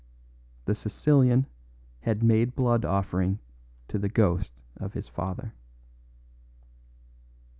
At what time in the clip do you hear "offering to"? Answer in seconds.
2.85-3.99